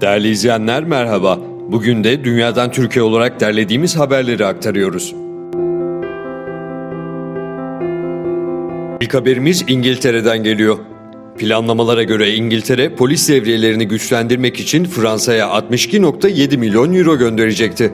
[0.00, 1.38] Değerli izleyenler merhaba.
[1.68, 5.14] Bugün de dünyadan Türkiye olarak derlediğimiz haberleri aktarıyoruz.
[9.00, 10.78] İlk haberimiz İngiltere'den geliyor.
[11.38, 17.92] Planlamalara göre İngiltere polis devriyelerini güçlendirmek için Fransa'ya 62.7 milyon euro gönderecekti.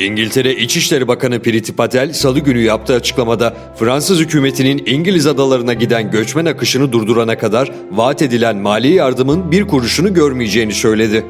[0.00, 6.44] İngiltere İçişleri Bakanı Priti Patel salı günü yaptığı açıklamada Fransız hükümetinin İngiliz adalarına giden göçmen
[6.44, 11.24] akışını durdurana kadar vaat edilen mali yardımın bir kuruşunu görmeyeceğini söyledi.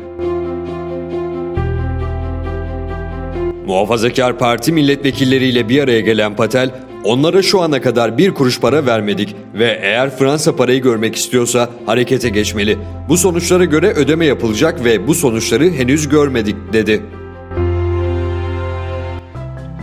[3.66, 6.70] Muhafazakar Parti milletvekilleriyle bir araya gelen Patel,
[7.04, 12.28] onlara şu ana kadar bir kuruş para vermedik ve eğer Fransa parayı görmek istiyorsa harekete
[12.28, 12.78] geçmeli.
[13.08, 17.02] Bu sonuçlara göre ödeme yapılacak ve bu sonuçları henüz görmedik dedi.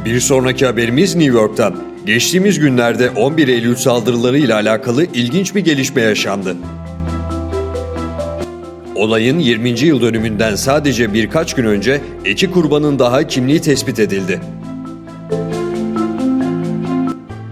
[0.08, 1.76] Bir sonraki haberimiz New York'tan.
[2.06, 6.56] Geçtiğimiz günlerde 11 Eylül saldırıları ile alakalı ilginç bir gelişme yaşandı.
[8.96, 9.70] Olayın 20.
[9.70, 14.42] yıl dönümünden sadece birkaç gün önce iki kurbanın daha kimliği tespit edildi.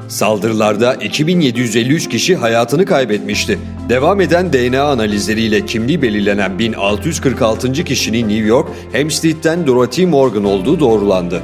[0.08, 3.60] Saldırılarda 2753 kişi hayatını kaybetmişti.
[3.90, 7.74] Devam eden DNA analizleriyle kimliği belirlenen 1646.
[7.74, 11.42] kişinin New York, Hempstead'den Dorothy Morgan olduğu doğrulandı.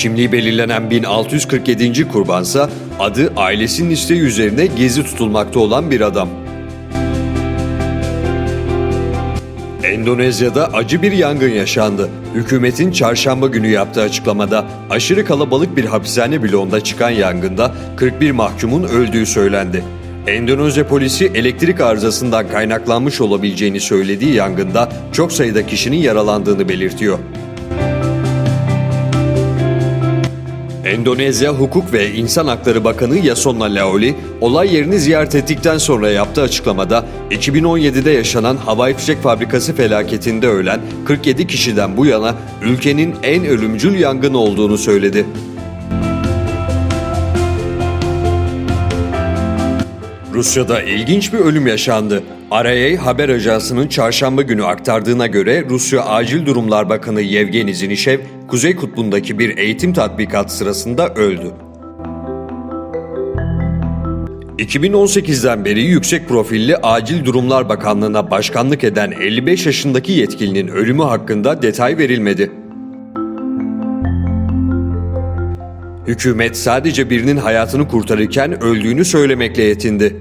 [0.00, 2.08] Kimliği belirlenen 1647.
[2.08, 6.28] kurbansa adı ailesinin isteği üzerine gezi tutulmakta olan bir adam.
[9.84, 12.08] Endonezya'da acı bir yangın yaşandı.
[12.34, 19.26] Hükümetin çarşamba günü yaptığı açıklamada aşırı kalabalık bir hapishane bloğunda çıkan yangında 41 mahkumun öldüğü
[19.26, 19.84] söylendi.
[20.26, 27.18] Endonezya polisi elektrik arızasından kaynaklanmış olabileceğini söylediği yangında çok sayıda kişinin yaralandığını belirtiyor.
[30.90, 37.06] Endonezya Hukuk ve İnsan Hakları Bakanı Yasona Laoli, olay yerini ziyaret ettikten sonra yaptığı açıklamada
[37.30, 44.34] 2017'de yaşanan havai fişek fabrikası felaketinde ölen 47 kişiden bu yana ülkenin en ölümcül yangın
[44.34, 45.26] olduğunu söyledi.
[50.34, 52.22] Rusya'da ilginç bir ölüm yaşandı.
[52.52, 59.38] RIA haber ajansının çarşamba günü aktardığına göre Rusya Acil Durumlar Bakanı Yevgeni Zinişev, Kuzey Kutbu'ndaki
[59.38, 61.52] bir eğitim tatbikat sırasında öldü.
[64.58, 71.98] 2018'den beri yüksek profilli Acil Durumlar Bakanlığı'na başkanlık eden 55 yaşındaki yetkilinin ölümü hakkında detay
[71.98, 72.50] verilmedi.
[76.10, 80.16] Hükümet sadece birinin hayatını kurtarırken öldüğünü söylemekle yetindi.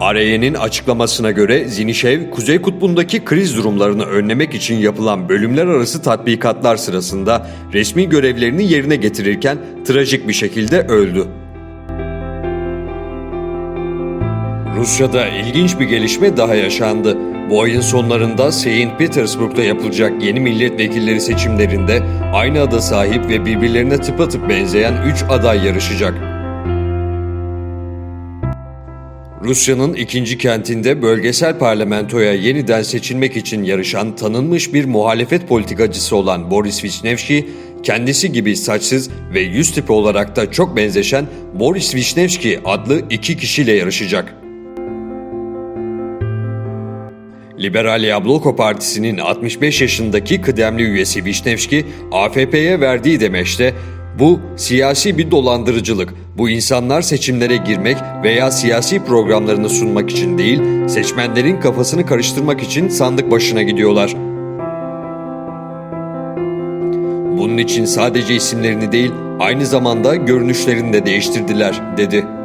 [0.00, 7.46] ARAY'nin açıklamasına göre Zinişev, Kuzey Kutbu'ndaki kriz durumlarını önlemek için yapılan bölümler arası tatbikatlar sırasında
[7.72, 11.26] resmi görevlerini yerine getirirken trajik bir şekilde öldü.
[14.76, 17.16] Rusya'da ilginç bir gelişme daha yaşandı.
[17.50, 18.98] Bu ayın sonlarında St.
[18.98, 22.02] Petersburg'da yapılacak yeni milletvekilleri seçimlerinde
[22.32, 26.14] aynı ada sahip ve birbirlerine tıpatıp benzeyen 3 aday yarışacak.
[29.44, 36.84] Rusya'nın ikinci kentinde bölgesel parlamentoya yeniden seçilmek için yarışan tanınmış bir muhalefet politikacısı olan Boris
[36.84, 37.50] Vishnevski,
[37.82, 43.72] kendisi gibi saçsız ve yüz tipi olarak da çok benzeşen Boris Vishnevski adlı iki kişiyle
[43.72, 44.45] yarışacak.
[47.58, 53.74] Liberal Yabloko Partisi'nin 65 yaşındaki kıdemli üyesi Vishnevski, AFP'ye verdiği demeçte
[54.18, 56.14] bu siyasi bir dolandırıcılık.
[56.38, 63.30] Bu insanlar seçimlere girmek veya siyasi programlarını sunmak için değil, seçmenlerin kafasını karıştırmak için sandık
[63.30, 64.14] başına gidiyorlar.
[67.38, 72.35] Bunun için sadece isimlerini değil, aynı zamanda görünüşlerini de değiştirdiler, dedi.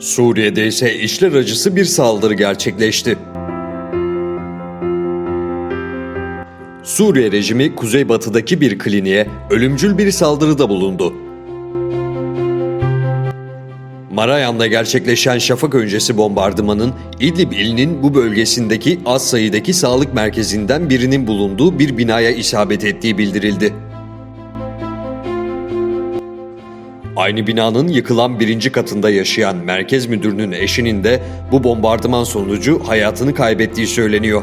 [0.00, 3.18] Suriye'de ise içler acısı bir saldırı gerçekleşti.
[6.82, 11.14] Suriye rejimi kuzeybatıdaki bir kliniğe ölümcül bir saldırıda bulundu.
[14.12, 21.78] Marayan'da gerçekleşen şafak öncesi bombardımanın İdlib ilinin bu bölgesindeki az sayıdaki sağlık merkezinden birinin bulunduğu
[21.78, 23.74] bir binaya isabet ettiği bildirildi.
[27.30, 31.22] Aynı binanın yıkılan birinci katında yaşayan merkez müdürünün eşinin de
[31.52, 34.42] bu bombardıman sonucu hayatını kaybettiği söyleniyor.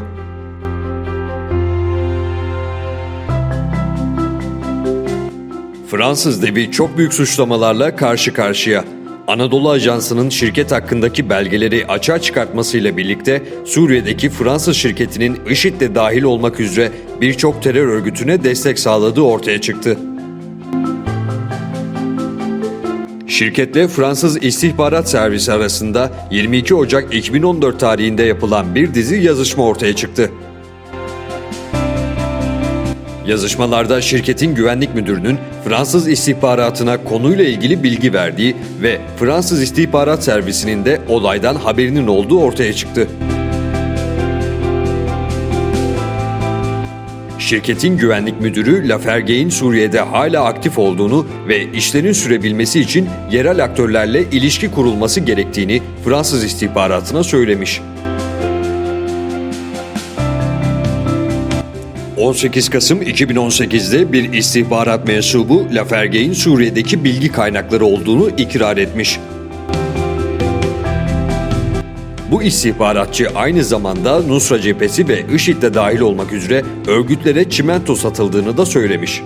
[5.90, 8.84] Fransız devi çok büyük suçlamalarla karşı karşıya.
[9.26, 16.92] Anadolu Ajansı'nın şirket hakkındaki belgeleri açığa çıkartmasıyla birlikte Suriye'deki Fransız şirketinin IŞİD'le dahil olmak üzere
[17.20, 19.98] birçok terör örgütüne destek sağladığı ortaya çıktı.
[23.38, 30.30] Şirketle Fransız İstihbarat Servisi arasında 22 Ocak 2014 tarihinde yapılan bir dizi yazışma ortaya çıktı.
[33.26, 41.00] Yazışmalarda şirketin güvenlik müdürünün Fransız istihbaratına konuyla ilgili bilgi verdiği ve Fransız İstihbarat Servisi'nin de
[41.08, 43.08] olaydan haberinin olduğu ortaya çıktı.
[47.48, 54.70] Şirketin güvenlik müdürü Laferge'in Suriye'de hala aktif olduğunu ve işlerin sürebilmesi için yerel aktörlerle ilişki
[54.70, 57.80] kurulması gerektiğini Fransız istihbaratına söylemiş.
[62.16, 69.18] 18 Kasım 2018'de bir istihbarat mensubu Laferge'in Suriye'deki bilgi kaynakları olduğunu ikrar etmiş.
[72.30, 78.56] Bu istihbaratçı aynı zamanda Nusra Cephesi ve IŞİD de dahil olmak üzere örgütlere çimento satıldığını
[78.56, 79.22] da söylemiş.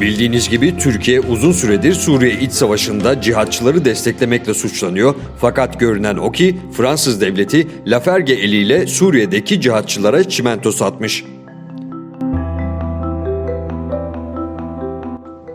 [0.00, 5.14] Bildiğiniz gibi Türkiye uzun süredir Suriye iç savaşında cihatçıları desteklemekle suçlanıyor.
[5.40, 11.24] Fakat görünen o ki Fransız devleti Laferge eliyle Suriye'deki cihatçılara çimento satmış.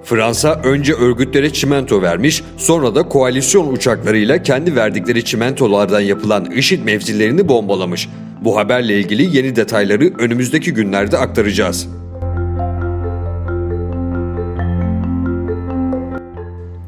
[0.04, 7.48] Fransa önce örgütlere çimento vermiş, sonra da koalisyon uçaklarıyla kendi verdikleri çimentolardan yapılan IŞİD mevzilerini
[7.48, 8.10] bombalamış.
[8.42, 11.88] Bu haberle ilgili yeni detayları önümüzdeki günlerde aktaracağız.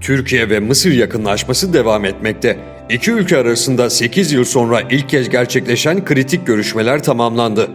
[0.02, 2.60] Türkiye ve Mısır yakınlaşması devam etmekte.
[2.90, 7.70] İki ülke arasında 8 yıl sonra ilk kez gerçekleşen kritik görüşmeler tamamlandı.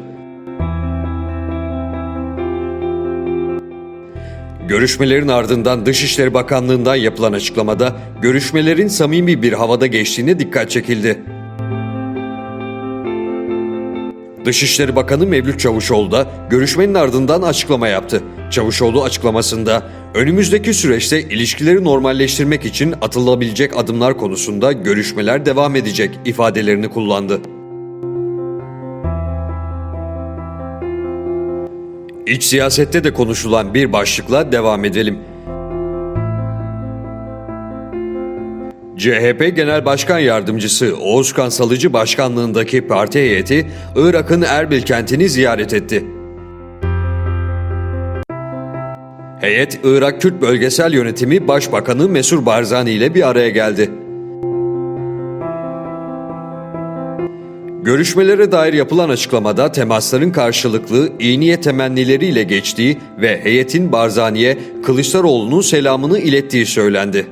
[4.71, 11.19] Görüşmelerin ardından Dışişleri Bakanlığı'ndan yapılan açıklamada görüşmelerin samimi bir havada geçtiğine dikkat çekildi.
[14.45, 18.23] Dışişleri Bakanı Mevlüt Çavuşoğlu da görüşmenin ardından açıklama yaptı.
[18.51, 19.83] Çavuşoğlu açıklamasında
[20.15, 27.41] önümüzdeki süreçte ilişkileri normalleştirmek için atılabilecek adımlar konusunda görüşmeler devam edecek ifadelerini kullandı.
[32.31, 35.19] İç siyasette de konuşulan bir başlıkla devam edelim.
[38.97, 43.67] CHP Genel Başkan Yardımcısı Oğuzkan Salıcı başkanlığındaki parti heyeti
[43.97, 46.05] Irak'ın Erbil kentini ziyaret etti.
[49.41, 53.91] Heyet, Irak Kürt Bölgesel Yönetimi Başbakanı Mesur Barzani ile bir araya geldi.
[57.85, 66.19] Görüşmelere dair yapılan açıklamada temasların karşılıklı iyi niyet temennileriyle geçtiği ve heyetin Barzani'ye Kılıçdaroğlu'nun selamını
[66.19, 67.27] ilettiği söylendi.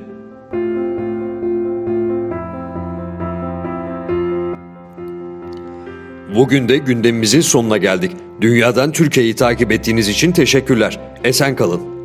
[6.34, 8.12] Bugün de gündemimizin sonuna geldik.
[8.40, 11.00] Dünyadan Türkiye'yi takip ettiğiniz için teşekkürler.
[11.24, 11.97] Esen kalın.